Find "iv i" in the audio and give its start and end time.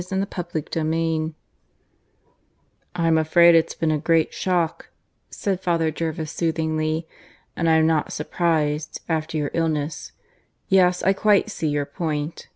0.75-1.31